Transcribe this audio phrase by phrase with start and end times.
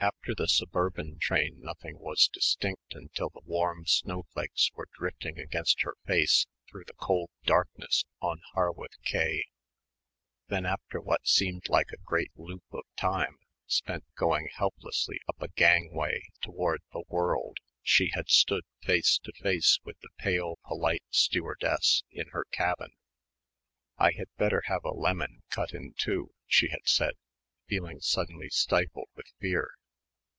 [0.00, 5.96] After the suburban train nothing was distinct until the warm snowflakes were drifting against her
[6.06, 9.46] face through the cold darkness on Harwich quay.
[10.46, 15.48] Then, after what seemed like a great loop of time spent going helplessly up a
[15.48, 22.04] gangway towards "the world" she had stood, face to face with the pale polite stewardess
[22.12, 22.92] in her cabin.
[23.96, 27.14] "I had better have a lemon, cut in two," she had said,
[27.66, 29.72] feeling suddenly stifled with fear.